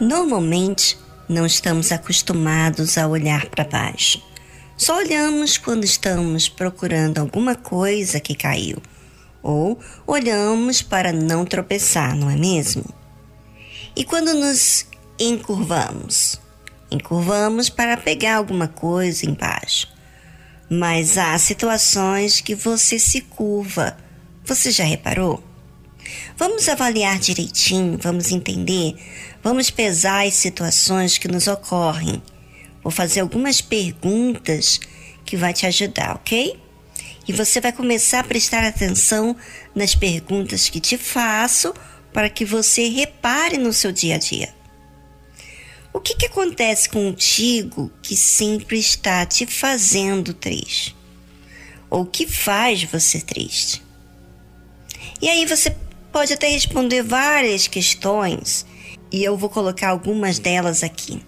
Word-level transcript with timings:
Normalmente, 0.00 0.98
não 1.26 1.46
estamos 1.46 1.90
acostumados 1.90 2.98
a 2.98 3.08
olhar 3.08 3.46
para 3.46 3.64
baixo. 3.64 4.22
Só 4.76 4.98
olhamos 4.98 5.56
quando 5.56 5.84
estamos 5.84 6.50
procurando 6.50 7.18
alguma 7.18 7.54
coisa 7.54 8.20
que 8.20 8.34
caiu, 8.34 8.76
ou 9.42 9.80
olhamos 10.06 10.82
para 10.82 11.14
não 11.14 11.46
tropeçar, 11.46 12.14
não 12.14 12.30
é 12.30 12.36
mesmo? 12.36 12.84
E 13.96 14.04
quando 14.04 14.34
nos 14.34 14.86
encurvamos? 15.18 16.38
Encurvamos 16.90 17.70
para 17.70 17.96
pegar 17.96 18.36
alguma 18.36 18.68
coisa 18.68 19.24
embaixo. 19.24 19.88
Mas 20.68 21.16
há 21.16 21.38
situações 21.38 22.42
que 22.42 22.54
você 22.54 22.98
se 22.98 23.22
curva. 23.22 23.96
Você 24.44 24.70
já 24.70 24.84
reparou? 24.84 25.42
Vamos 26.36 26.68
avaliar 26.68 27.18
direitinho, 27.18 27.98
vamos 28.00 28.30
entender, 28.30 28.94
vamos 29.42 29.70
pesar 29.70 30.26
as 30.26 30.34
situações 30.34 31.18
que 31.18 31.28
nos 31.28 31.46
ocorrem. 31.46 32.22
Vou 32.82 32.90
fazer 32.90 33.20
algumas 33.20 33.60
perguntas 33.60 34.80
que 35.24 35.36
vai 35.36 35.52
te 35.52 35.66
ajudar, 35.66 36.16
ok? 36.16 36.58
E 37.26 37.32
você 37.32 37.60
vai 37.60 37.72
começar 37.72 38.20
a 38.20 38.24
prestar 38.24 38.64
atenção 38.64 39.36
nas 39.74 39.94
perguntas 39.94 40.68
que 40.68 40.78
te 40.78 40.96
faço 40.96 41.74
para 42.12 42.30
que 42.30 42.44
você 42.44 42.88
repare 42.88 43.58
no 43.58 43.72
seu 43.72 43.90
dia 43.90 44.14
a 44.14 44.18
dia. 44.18 44.54
O 45.92 46.00
que, 46.00 46.14
que 46.14 46.26
acontece 46.26 46.88
contigo 46.88 47.90
que 48.02 48.14
sempre 48.14 48.78
está 48.78 49.24
te 49.24 49.46
fazendo 49.46 50.34
triste? 50.34 50.94
Ou 51.88 52.04
que 52.04 52.26
faz 52.26 52.84
você 52.84 53.20
triste? 53.20 53.82
E 55.20 55.28
aí 55.28 55.46
você 55.46 55.74
pode 56.16 56.32
até 56.32 56.48
responder 56.48 57.02
várias 57.02 57.68
questões 57.68 58.64
e 59.12 59.22
eu 59.22 59.36
vou 59.36 59.50
colocar 59.50 59.90
algumas 59.90 60.38
delas 60.38 60.82
aqui. 60.82 61.20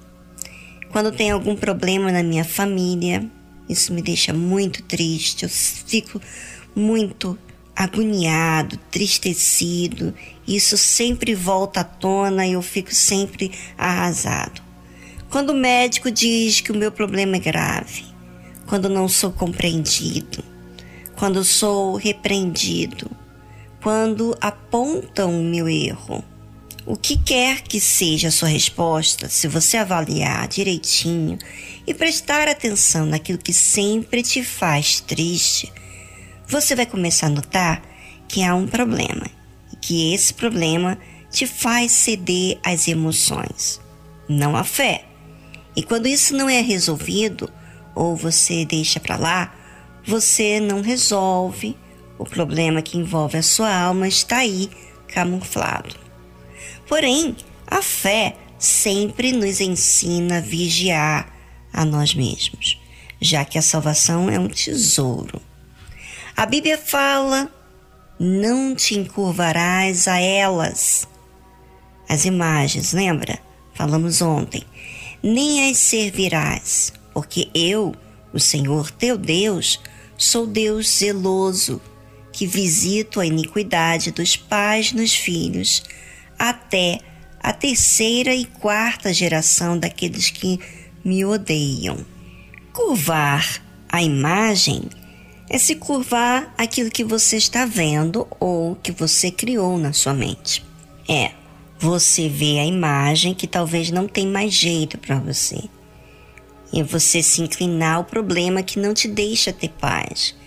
Quando 0.91 1.13
tem 1.13 1.31
algum 1.31 1.55
problema 1.55 2.11
na 2.11 2.23
minha 2.23 2.43
família, 2.43 3.31
isso 3.69 3.93
me 3.93 4.01
deixa 4.01 4.33
muito 4.33 4.83
triste, 4.83 5.43
eu 5.43 5.51
fico 5.51 6.19
muito 6.75 7.39
agoniado, 7.77 8.79
tristecido. 8.91 10.15
Isso 10.47 10.79
sempre 10.79 11.35
volta 11.35 11.81
à 11.81 11.85
tona 11.85 12.47
e 12.47 12.55
eu 12.55 12.63
fico 12.63 12.95
sempre 12.95 13.53
arrasado. 13.77 14.63
Quando 15.29 15.51
o 15.51 15.55
médico 15.55 16.11
diz 16.11 16.63
que 16.63 16.73
o 16.73 16.77
meu 16.77 16.91
problema 16.91 17.37
é 17.37 17.41
grave, 17.41 18.07
quando 18.67 18.89
não 18.89 19.07
sou 19.07 19.33
compreendido, 19.33 20.43
quando 21.15 21.45
sou 21.45 21.97
repreendido, 21.97 23.18
quando 23.83 24.37
apontam 24.41 25.41
o 25.41 25.45
meu 25.45 25.69
erro. 25.69 26.25
O 26.85 26.97
que 26.97 27.19
quer 27.19 27.63
que 27.63 27.81
seja 27.81 28.29
a 28.29 28.33
sua 28.33 28.49
resposta, 28.49 29.29
se 29.29 29.47
você 29.47 29.77
avaliar 29.77 30.49
direitinho 30.49 31.39
e 31.87 31.93
prestar 31.93 32.49
atenção 32.49 33.05
naquilo 33.05 33.39
que 33.39 33.53
sempre 33.53 34.23
te 34.23 34.43
faz 34.43 35.01
triste, 35.01 35.71
você 36.47 36.75
vai 36.75 36.87
começar 36.87 37.27
a 37.27 37.31
notar 37.31 37.83
que 38.27 38.43
há 38.43 38.55
um 38.55 38.67
problema 38.67 39.27
e 39.73 39.77
que 39.77 40.15
esse 40.15 40.33
problema 40.33 40.99
te 41.31 41.47
faz 41.47 41.93
ceder 41.93 42.59
às 42.65 42.89
emoções, 42.89 43.81
não 44.27 44.57
à 44.57 44.65
fé. 44.65 45.05
E 45.77 45.83
quando 45.83 46.09
isso 46.09 46.35
não 46.35 46.49
é 46.49 46.61
resolvido 46.63 47.53
ou 47.95 48.17
você 48.17 48.65
deixa 48.65 48.99
para 48.99 49.17
lá, 49.17 49.55
você 50.07 50.59
não 50.59 50.81
resolve 50.81 51.77
o 52.19 52.25
problema 52.25 52.83
que 52.83 52.99
envolve 52.99 53.39
a 53.39 53.43
sua 53.43 53.73
alma 53.73 54.09
está 54.09 54.39
aí, 54.39 54.69
camuflado. 55.07 55.95
Porém, 56.89 57.37
a 57.67 57.81
fé 57.81 58.37
sempre 58.59 59.33
nos 59.33 59.61
ensina 59.61 60.39
a 60.39 60.41
vigiar 60.41 61.33
a 61.73 61.85
nós 61.85 62.15
mesmos, 62.15 62.81
já 63.21 63.45
que 63.45 63.57
a 63.57 63.63
salvação 63.63 64.29
é 64.29 64.39
um 64.39 64.49
tesouro. 64.49 65.41
A 66.37 66.45
Bíblia 66.45 66.77
fala: 66.77 67.51
não 68.19 68.75
te 68.75 68.99
encurvarás 68.99 70.09
a 70.09 70.19
elas. 70.19 71.07
As 72.09 72.25
imagens, 72.25 72.93
lembra? 72.93 73.39
Falamos 73.75 74.21
ontem. 74.23 74.65
Nem 75.23 75.71
as 75.71 75.77
servirás, 75.79 76.93
porque 77.13 77.49
eu, 77.55 77.95
o 78.33 78.41
Senhor 78.41 78.91
teu 78.91 79.19
Deus, 79.19 79.81
sou 80.17 80.47
Deus 80.47 80.89
zeloso 80.99 81.81
que 82.39 82.47
visito 82.47 83.19
a 83.19 83.27
iniquidade 83.27 84.13
dos 84.13 84.37
pais 84.37 84.93
nos 84.93 85.13
filhos, 85.13 85.83
até 86.39 87.01
a 87.41 87.53
terceira 87.53 88.33
e 88.33 88.45
quarta 88.45 89.13
geração 89.13 89.77
daqueles 89.77 90.31
que 90.31 90.61
me 91.05 91.25
odeiam. 91.25 91.99
Curvar 92.73 93.61
a 93.89 94.01
imagem 94.05 94.83
é 95.51 95.59
se 95.59 95.75
curvar 95.75 96.55
aquilo 96.57 96.93
que 96.93 97.03
você 97.03 97.39
está 97.39 97.67
vendo 97.67 98.25
ou 98.39 98.77
que 98.77 98.93
você 98.93 99.33
criou 99.33 99.77
na 99.77 99.93
sua 99.93 100.15
mente. 100.15 100.65
É, 101.09 101.33
você 101.77 102.29
vê 102.29 102.61
a 102.61 102.65
imagem 102.65 103.35
que 103.35 103.49
talvez 103.49 103.91
não 103.91 104.07
tem 104.07 104.29
mais 104.29 104.55
jeito 104.55 104.97
para 104.97 105.19
você. 105.19 105.59
E 106.73 106.85
você 106.85 107.21
se 107.21 107.43
inclinar 107.43 107.97
ao 107.97 108.05
problema 108.05 108.63
que 108.63 108.79
não 108.79 108.95
te 108.95 109.09
deixa 109.09 109.53
ter 109.53 109.71
paz 109.71 110.38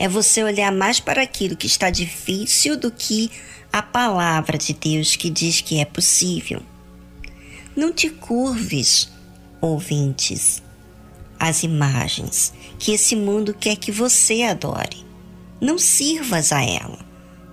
é 0.00 0.08
você 0.08 0.42
olhar 0.42 0.72
mais 0.72 0.98
para 0.98 1.20
aquilo 1.20 1.54
que 1.54 1.66
está 1.66 1.90
difícil 1.90 2.74
do 2.74 2.90
que 2.90 3.30
a 3.70 3.82
palavra 3.82 4.56
de 4.56 4.72
Deus 4.72 5.14
que 5.14 5.28
diz 5.28 5.60
que 5.60 5.78
é 5.78 5.84
possível. 5.84 6.62
Não 7.76 7.92
te 7.92 8.08
curves, 8.08 9.10
ouvintes, 9.60 10.62
às 11.38 11.62
imagens 11.62 12.54
que 12.78 12.92
esse 12.92 13.14
mundo 13.14 13.52
quer 13.52 13.76
que 13.76 13.92
você 13.92 14.42
adore. 14.42 15.04
Não 15.60 15.78
sirvas 15.78 16.50
a 16.50 16.64
ela. 16.64 16.98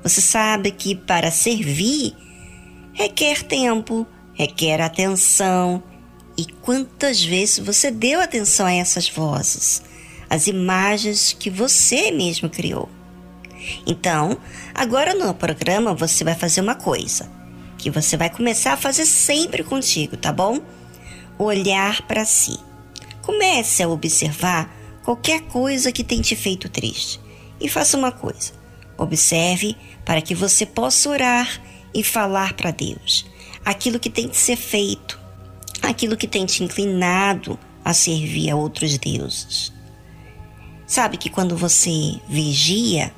Você 0.01 0.21
sabe 0.21 0.71
que 0.71 0.95
para 0.95 1.29
servir 1.29 2.15
requer 2.93 3.43
tempo, 3.43 4.07
requer 4.33 4.79
atenção. 4.79 5.83
E 6.37 6.45
quantas 6.45 7.21
vezes 7.21 7.59
você 7.59 7.91
deu 7.91 8.21
atenção 8.21 8.65
a 8.65 8.73
essas 8.73 9.09
vozes? 9.09 9.83
As 10.29 10.47
imagens 10.47 11.35
que 11.37 11.49
você 11.49 12.11
mesmo 12.11 12.49
criou. 12.49 12.89
Então, 13.85 14.37
agora 14.73 15.13
no 15.13 15.33
programa 15.33 15.93
você 15.93 16.23
vai 16.23 16.35
fazer 16.35 16.61
uma 16.61 16.75
coisa 16.75 17.29
que 17.77 17.89
você 17.89 18.17
vai 18.17 18.29
começar 18.29 18.73
a 18.73 18.77
fazer 18.77 19.05
sempre 19.05 19.63
contigo, 19.63 20.17
tá 20.17 20.31
bom? 20.31 20.59
Olhar 21.37 22.01
para 22.03 22.25
si. 22.25 22.57
Comece 23.21 23.83
a 23.83 23.87
observar 23.87 24.73
qualquer 25.03 25.41
coisa 25.41 25.91
que 25.91 26.03
tem 26.03 26.21
te 26.21 26.35
feito 26.35 26.67
triste 26.69 27.19
e 27.59 27.69
faça 27.69 27.97
uma 27.97 28.11
coisa. 28.11 28.53
Observe 28.97 29.75
para 30.03 30.21
que 30.21 30.33
você 30.33 30.65
possa 30.65 31.09
orar 31.09 31.61
e 31.93 32.03
falar 32.03 32.53
para 32.53 32.71
Deus 32.71 33.25
aquilo 33.63 33.99
que 33.99 34.09
tem 34.09 34.27
de 34.27 34.37
ser 34.37 34.55
feito, 34.55 35.19
aquilo 35.81 36.17
que 36.17 36.27
tem 36.27 36.45
te 36.45 36.63
inclinado 36.63 37.59
a 37.83 37.93
servir 37.93 38.49
a 38.49 38.55
outros 38.55 38.97
deuses. 38.97 39.73
Sabe 40.87 41.17
que 41.17 41.29
quando 41.29 41.57
você 41.57 42.19
vigia, 42.29 43.13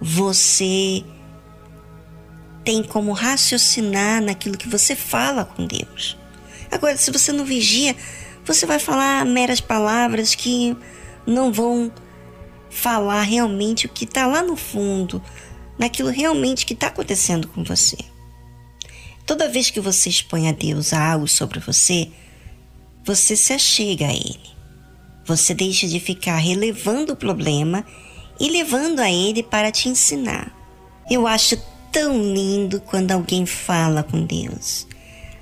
você 0.00 1.04
tem 2.64 2.82
como 2.82 3.12
raciocinar 3.12 4.20
naquilo 4.20 4.58
que 4.58 4.68
você 4.68 4.96
fala 4.96 5.44
com 5.44 5.64
Deus. 5.64 6.18
Agora, 6.68 6.96
se 6.96 7.12
você 7.12 7.30
não 7.30 7.44
vigia, 7.44 7.94
você 8.44 8.66
vai 8.66 8.80
falar 8.80 9.24
meras 9.24 9.60
palavras 9.60 10.34
que 10.34 10.76
não 11.24 11.52
vão 11.52 11.92
falar 12.68 13.22
realmente 13.22 13.86
o 13.86 13.88
que 13.88 14.04
está 14.04 14.26
lá 14.26 14.42
no 14.42 14.56
fundo, 14.56 15.22
naquilo 15.78 16.10
realmente 16.10 16.66
que 16.66 16.74
está 16.74 16.88
acontecendo 16.88 17.46
com 17.46 17.62
você. 17.62 17.96
Toda 19.24 19.48
vez 19.48 19.70
que 19.70 19.80
você 19.80 20.08
expõe 20.08 20.48
a 20.48 20.52
Deus 20.52 20.92
algo 20.92 21.28
sobre 21.28 21.60
você, 21.60 22.10
você 23.04 23.36
se 23.36 23.52
achega 23.52 24.08
a 24.08 24.12
Ele. 24.12 24.55
Você 25.26 25.54
deixa 25.54 25.88
de 25.88 25.98
ficar 25.98 26.36
relevando 26.36 27.12
o 27.12 27.16
problema 27.16 27.84
e 28.38 28.48
levando 28.48 29.00
a 29.00 29.10
ele 29.10 29.42
para 29.42 29.72
te 29.72 29.88
ensinar. 29.88 30.54
Eu 31.10 31.26
acho 31.26 31.56
tão 31.90 32.16
lindo 32.32 32.80
quando 32.80 33.12
alguém 33.12 33.44
fala 33.44 34.02
com 34.02 34.24
Deus. 34.24 34.86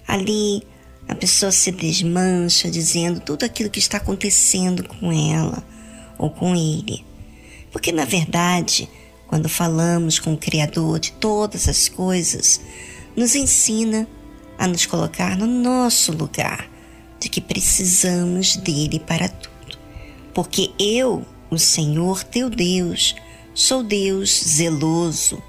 Ali 0.07 0.63
a 1.09 1.15
pessoa 1.15 1.53
se 1.53 1.71
desmancha 1.71 2.71
dizendo 2.71 3.21
tudo 3.21 3.45
aquilo 3.45 3.71
que 3.71 3.79
está 3.79 3.99
acontecendo 3.99 4.89
com 4.89 5.13
ela 5.13 5.63
ou 6.19 6.31
com 6.31 6.55
ele. 6.55 7.05
Porque 7.71 7.93
na 7.93 8.05
verdade, 8.05 8.89
quando 9.27 9.49
falamos 9.49 10.19
com 10.19 10.33
o 10.35 10.39
Criador 10.39 10.99
de 10.99 11.13
todas 11.13 11.69
as 11.69 11.89
coisas, 11.89 12.61
nos 13.17 13.35
ensina 13.35 14.09
a 14.59 14.67
nos 14.67 14.87
colocar 14.87 15.37
no 15.37 15.47
nosso 15.47 16.13
lugar, 16.13 16.71
de 17.19 17.29
que 17.29 17.41
precisamos 17.41 18.57
dele 18.57 19.01
para 19.01 19.29
porque 20.35 20.71
eu, 20.79 21.25
o 21.51 21.59
Senhor 21.59 22.25
teu 22.25 22.51
Deus, 22.51 23.15
sou 23.55 23.83
Deus 23.83 24.31
zeloso, 24.31 25.43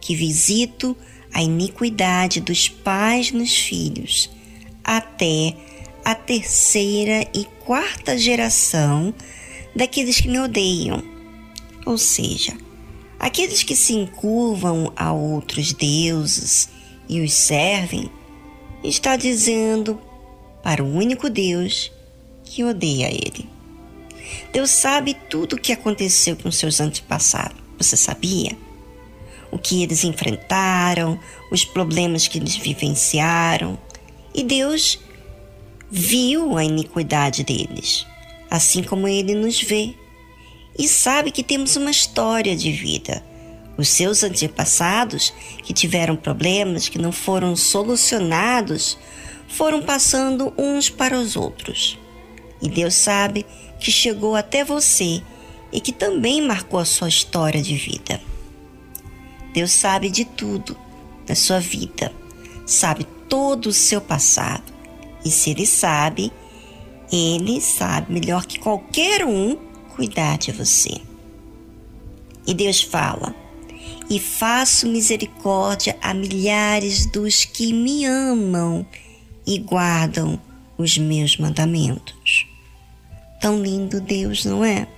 que 0.00 0.14
visito 0.14 0.96
a 1.32 1.42
iniquidade 1.42 2.40
dos 2.40 2.68
pais 2.68 3.30
nos 3.30 3.54
filhos, 3.56 4.30
até 4.82 5.56
a 6.04 6.14
terceira 6.14 7.26
e 7.34 7.44
quarta 7.64 8.18
geração 8.18 9.14
daqueles 9.74 10.20
que 10.20 10.28
me 10.28 10.38
odeiam. 10.38 11.02
Ou 11.86 11.96
seja, 11.96 12.56
aqueles 13.18 13.62
que 13.62 13.74
se 13.74 13.94
encurvam 13.94 14.92
a 14.96 15.12
outros 15.12 15.72
deuses 15.72 16.68
e 17.08 17.20
os 17.20 17.32
servem, 17.32 18.10
está 18.82 19.16
dizendo 19.16 19.98
para 20.62 20.82
o 20.82 20.94
único 20.94 21.30
Deus 21.30 21.90
que 22.44 22.64
odeia 22.64 23.08
ele. 23.08 23.53
Deus 24.52 24.70
sabe 24.70 25.14
tudo 25.28 25.54
o 25.54 25.60
que 25.60 25.72
aconteceu 25.72 26.36
com 26.36 26.50
seus 26.50 26.80
antepassados. 26.80 27.56
Você 27.78 27.96
sabia? 27.96 28.56
O 29.50 29.58
que 29.58 29.82
eles 29.82 30.04
enfrentaram, 30.04 31.18
os 31.50 31.64
problemas 31.64 32.26
que 32.28 32.38
eles 32.38 32.56
vivenciaram. 32.56 33.78
E 34.34 34.42
Deus 34.42 34.98
viu 35.90 36.56
a 36.56 36.64
iniquidade 36.64 37.44
deles, 37.44 38.06
assim 38.50 38.82
como 38.82 39.06
ele 39.06 39.34
nos 39.34 39.60
vê. 39.60 39.94
E 40.76 40.88
sabe 40.88 41.30
que 41.30 41.42
temos 41.42 41.76
uma 41.76 41.90
história 41.90 42.56
de 42.56 42.72
vida. 42.72 43.24
Os 43.76 43.88
seus 43.88 44.22
antepassados, 44.22 45.32
que 45.62 45.72
tiveram 45.72 46.16
problemas 46.16 46.88
que 46.88 46.98
não 46.98 47.12
foram 47.12 47.54
solucionados, 47.56 48.98
foram 49.48 49.82
passando 49.82 50.52
uns 50.58 50.88
para 50.88 51.16
os 51.16 51.36
outros. 51.36 51.98
E 52.60 52.68
Deus 52.68 52.94
sabe 52.94 53.44
que 53.84 53.92
chegou 53.92 54.34
até 54.34 54.64
você 54.64 55.22
e 55.70 55.78
que 55.78 55.92
também 55.92 56.40
marcou 56.40 56.80
a 56.80 56.86
sua 56.86 57.06
história 57.06 57.60
de 57.60 57.76
vida. 57.76 58.18
Deus 59.52 59.72
sabe 59.72 60.08
de 60.08 60.24
tudo 60.24 60.74
da 61.26 61.34
sua 61.34 61.60
vida, 61.60 62.10
sabe 62.64 63.06
todo 63.28 63.66
o 63.66 63.72
seu 63.74 64.00
passado. 64.00 64.72
E 65.22 65.30
se 65.30 65.50
Ele 65.50 65.66
sabe, 65.66 66.32
Ele 67.12 67.60
sabe 67.60 68.10
melhor 68.10 68.46
que 68.46 68.58
qualquer 68.58 69.22
um 69.26 69.58
cuidar 69.94 70.38
de 70.38 70.50
você. 70.50 71.02
E 72.46 72.54
Deus 72.54 72.80
fala: 72.80 73.34
E 74.08 74.18
faço 74.18 74.88
misericórdia 74.88 75.94
a 76.00 76.14
milhares 76.14 77.04
dos 77.04 77.44
que 77.44 77.70
me 77.70 78.06
amam 78.06 78.86
e 79.46 79.58
guardam 79.58 80.40
os 80.78 80.96
meus 80.96 81.36
mandamentos. 81.36 82.14
Tão 83.44 83.60
lindo 83.62 84.00
Deus, 84.00 84.46
não 84.46 84.64
é? 84.64 84.88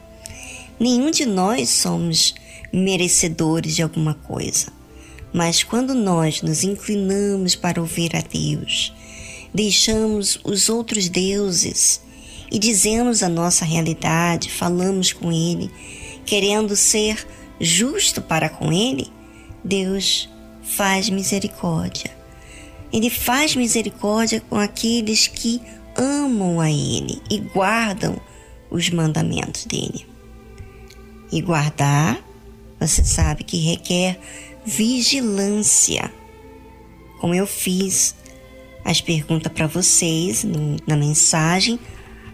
Nenhum 0.78 1.10
de 1.10 1.26
nós 1.26 1.68
somos 1.68 2.32
merecedores 2.72 3.74
de 3.74 3.82
alguma 3.82 4.14
coisa, 4.14 4.68
mas 5.34 5.64
quando 5.64 5.92
nós 5.94 6.42
nos 6.42 6.62
inclinamos 6.62 7.56
para 7.56 7.80
ouvir 7.80 8.14
a 8.14 8.20
Deus, 8.20 8.94
deixamos 9.52 10.38
os 10.44 10.68
outros 10.68 11.08
deuses 11.08 12.00
e 12.48 12.56
dizemos 12.56 13.24
a 13.24 13.28
nossa 13.28 13.64
realidade, 13.64 14.48
falamos 14.48 15.12
com 15.12 15.32
Ele, 15.32 15.68
querendo 16.24 16.76
ser 16.76 17.26
justo 17.60 18.22
para 18.22 18.48
com 18.48 18.72
Ele, 18.72 19.08
Deus 19.64 20.28
faz 20.62 21.10
misericórdia. 21.10 22.16
Ele 22.92 23.10
faz 23.10 23.56
misericórdia 23.56 24.40
com 24.48 24.56
aqueles 24.56 25.26
que 25.26 25.60
amam 25.96 26.60
a 26.60 26.70
Ele 26.70 27.20
e 27.28 27.38
guardam 27.38 28.24
os 28.70 28.90
mandamentos 28.90 29.64
dele. 29.64 30.06
E 31.30 31.40
guardar, 31.40 32.22
você 32.78 33.04
sabe 33.04 33.44
que 33.44 33.58
requer 33.58 34.18
vigilância. 34.64 36.12
Como 37.20 37.34
eu 37.34 37.46
fiz 37.46 38.14
as 38.84 39.00
perguntas 39.00 39.52
para 39.52 39.66
vocês 39.66 40.44
no, 40.44 40.76
na 40.86 40.96
mensagem, 40.96 41.78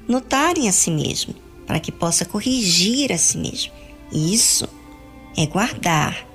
notarem 0.06 0.68
a 0.68 0.72
si 0.72 0.90
mesmo, 0.90 1.34
para 1.66 1.80
que 1.80 1.90
possa 1.90 2.24
corrigir 2.24 3.12
a 3.12 3.18
si 3.18 3.38
mesmo. 3.38 3.72
Isso 4.12 4.68
é 5.36 5.46
guardar 5.46 6.26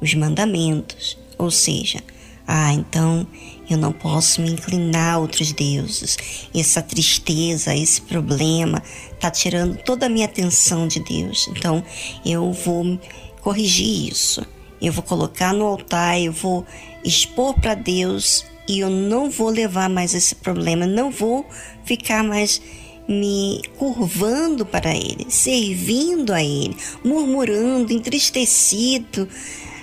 os 0.00 0.14
mandamentos, 0.14 1.16
ou 1.38 1.50
seja, 1.50 2.02
ah, 2.46 2.72
então 2.72 3.26
eu 3.70 3.78
não 3.78 3.92
posso 3.92 4.40
me 4.42 4.50
inclinar 4.50 5.14
a 5.14 5.18
outros 5.18 5.52
deuses. 5.52 6.18
Essa 6.54 6.82
tristeza, 6.82 7.74
esse 7.74 8.00
problema 8.02 8.82
está 9.12 9.30
tirando 9.30 9.76
toda 9.78 10.06
a 10.06 10.08
minha 10.08 10.26
atenção 10.26 10.86
de 10.86 11.00
Deus. 11.00 11.48
Então 11.48 11.82
eu 12.24 12.52
vou 12.52 12.98
corrigir 13.40 14.10
isso. 14.10 14.44
Eu 14.80 14.92
vou 14.92 15.02
colocar 15.02 15.52
no 15.52 15.64
altar, 15.64 16.20
eu 16.20 16.32
vou 16.32 16.66
expor 17.04 17.54
para 17.54 17.74
Deus 17.74 18.44
e 18.68 18.80
eu 18.80 18.90
não 18.90 19.30
vou 19.30 19.48
levar 19.48 19.88
mais 19.88 20.14
esse 20.14 20.34
problema, 20.34 20.86
não 20.86 21.10
vou 21.10 21.46
ficar 21.84 22.22
mais 22.24 22.60
me 23.08 23.62
curvando 23.76 24.64
para 24.64 24.94
Ele, 24.94 25.26
servindo 25.28 26.32
a 26.32 26.42
Ele, 26.42 26.76
murmurando, 27.04 27.92
entristecido, 27.92 29.28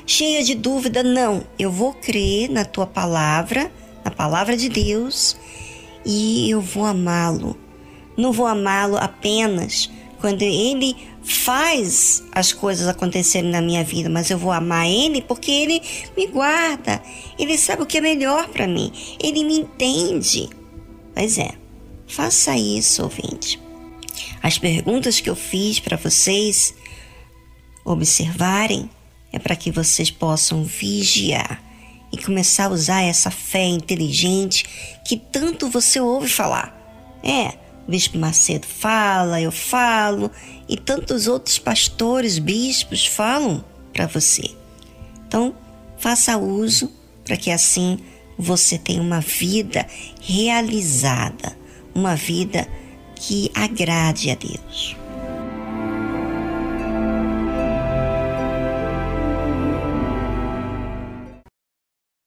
cheia 0.10 0.44
de 0.44 0.56
dúvida. 0.56 1.04
Não, 1.04 1.46
eu 1.58 1.72
vou 1.72 1.94
crer 1.94 2.50
na 2.50 2.66
tua 2.66 2.88
palavra, 2.88 3.72
na 4.04 4.10
palavra 4.10 4.58
de 4.58 4.68
Deus, 4.68 5.38
e 6.06 6.50
eu 6.50 6.60
vou 6.60 6.86
amá-lo. 6.86 7.56
Não 8.18 8.32
vou 8.32 8.48
amá-lo 8.48 8.98
apenas 8.98 9.90
quando 10.20 10.42
ele 10.42 10.96
faz 11.24 12.24
as 12.32 12.52
coisas 12.52 12.88
acontecerem 12.88 13.52
na 13.52 13.62
minha 13.62 13.84
vida, 13.84 14.10
mas 14.10 14.30
eu 14.30 14.38
vou 14.38 14.52
amar 14.52 14.88
ele 14.88 15.22
porque 15.22 15.52
ele 15.52 15.82
me 16.18 16.28
guarda. 16.28 17.02
Ele 17.38 17.58
sabe 17.58 17.84
o 17.84 17.86
que 17.86 18.00
é 18.00 18.02
melhor 18.02 18.50
para 18.50 18.68
mim. 18.68 18.92
Ele 19.22 19.44
me 19.44 19.60
entende. 19.60 20.50
Pois 21.14 21.38
é. 21.38 21.52
Faça 22.08 22.58
isso, 22.58 23.04
ouvinte. 23.04 23.62
As 24.42 24.58
perguntas 24.58 25.22
que 25.22 25.30
eu 25.30 25.36
fiz 25.36 25.80
para 25.80 25.96
vocês 25.96 26.74
observarem 27.86 28.90
é 29.40 29.42
para 29.42 29.56
que 29.56 29.72
vocês 29.72 30.12
possam 30.12 30.64
vigiar 30.64 31.64
e 32.12 32.18
começar 32.22 32.66
a 32.66 32.70
usar 32.70 33.02
essa 33.02 33.32
fé 33.32 33.66
inteligente 33.66 34.66
que 35.06 35.16
tanto 35.16 35.70
você 35.70 36.00
ouve 36.00 36.28
falar. 36.28 36.76
É, 37.24 37.54
o 37.88 37.92
Bispo 37.92 38.18
Macedo 38.18 38.68
fala, 38.68 39.42
eu 39.42 39.52
falo, 39.52 40.30
e 40.68 40.76
tantos 40.76 41.28
outros 41.28 41.58
pastores, 41.58 42.38
bispos 42.38 43.06
falam 43.06 43.64
para 43.94 44.08
você. 44.08 44.52
Então, 45.26 45.56
faça 45.98 46.38
uso 46.38 46.92
para 47.24 47.38
que 47.38 47.50
assim 47.50 48.00
você 48.38 48.78
tenha 48.78 49.02
uma 49.02 49.22
vida 49.22 49.88
realizada, 50.22 51.58
uma 51.96 52.16
vida 52.16 52.68
que 53.16 53.52
agrade 53.54 54.32
a 54.32 54.36
Deus. 54.36 54.99